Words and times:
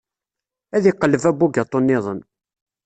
Ad 0.75 0.81
d-iqelleb 0.83 1.23
abugaṭu 1.31 1.79
niḍen. 1.81 2.19